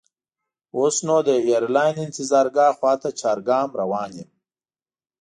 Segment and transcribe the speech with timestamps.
[0.77, 4.29] اوس نو د ایرلاین انتظارګاه خواته چارګام روان یم.